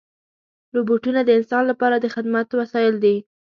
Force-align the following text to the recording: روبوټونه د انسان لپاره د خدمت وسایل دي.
روبوټونه 0.75 1.19
د 1.23 1.29
انسان 1.39 1.63
لپاره 1.71 1.95
د 1.99 2.05
خدمت 2.15 2.47
وسایل 2.61 2.95
دي. 3.03 3.15